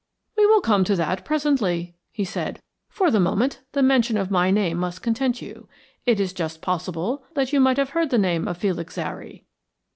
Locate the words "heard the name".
7.91-8.47